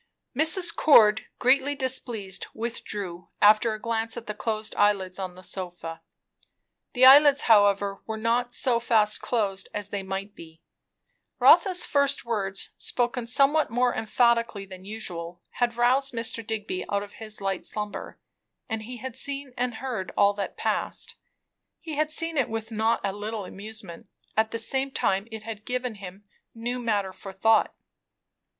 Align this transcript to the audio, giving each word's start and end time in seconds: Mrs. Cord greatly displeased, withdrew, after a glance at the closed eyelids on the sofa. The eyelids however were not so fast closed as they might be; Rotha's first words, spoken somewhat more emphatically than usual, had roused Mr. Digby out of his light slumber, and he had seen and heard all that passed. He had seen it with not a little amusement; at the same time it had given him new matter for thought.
Mrs. 0.35 0.75
Cord 0.75 1.27
greatly 1.37 1.75
displeased, 1.75 2.47
withdrew, 2.55 3.29
after 3.39 3.75
a 3.75 3.79
glance 3.79 4.17
at 4.17 4.25
the 4.25 4.33
closed 4.33 4.73
eyelids 4.75 5.19
on 5.19 5.35
the 5.35 5.43
sofa. 5.43 6.01
The 6.93 7.05
eyelids 7.05 7.43
however 7.43 8.01
were 8.07 8.17
not 8.17 8.51
so 8.51 8.79
fast 8.79 9.21
closed 9.21 9.69
as 9.75 9.89
they 9.89 10.01
might 10.01 10.33
be; 10.33 10.63
Rotha's 11.37 11.85
first 11.85 12.25
words, 12.25 12.71
spoken 12.79 13.27
somewhat 13.27 13.69
more 13.69 13.93
emphatically 13.93 14.65
than 14.65 14.85
usual, 14.85 15.43
had 15.59 15.75
roused 15.77 16.15
Mr. 16.15 16.43
Digby 16.43 16.83
out 16.89 17.03
of 17.03 17.13
his 17.21 17.39
light 17.39 17.63
slumber, 17.63 18.19
and 18.67 18.81
he 18.81 18.97
had 18.97 19.15
seen 19.15 19.53
and 19.55 19.75
heard 19.75 20.11
all 20.17 20.33
that 20.33 20.57
passed. 20.57 21.13
He 21.79 21.93
had 21.95 22.09
seen 22.09 22.37
it 22.37 22.49
with 22.49 22.71
not 22.71 23.01
a 23.03 23.13
little 23.13 23.45
amusement; 23.45 24.07
at 24.35 24.49
the 24.49 24.57
same 24.57 24.89
time 24.89 25.27
it 25.29 25.43
had 25.43 25.63
given 25.63 25.93
him 25.93 26.23
new 26.55 26.79
matter 26.81 27.13
for 27.13 27.31
thought. 27.31 27.75